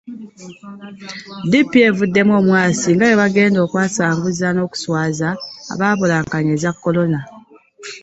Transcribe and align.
DP 1.51 1.71
evuddemu 1.89 2.33
omwasi 2.41 2.89
nge 2.93 3.05
bwebagenda 3.07 3.59
okwasanguza 3.65 4.47
n'okuswaza 4.51 5.29
ababulankanya 5.73 6.51
eza 6.57 6.71
kolona. 6.81 7.19